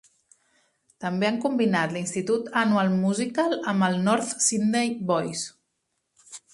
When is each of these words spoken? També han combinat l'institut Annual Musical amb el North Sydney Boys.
També 1.05 1.27
han 1.29 1.37
combinat 1.43 1.93
l'institut 1.97 2.49
Annual 2.63 2.91
Musical 3.05 3.55
amb 3.75 3.89
el 3.91 4.01
North 4.09 4.35
Sydney 4.49 4.95
Boys. 5.13 5.49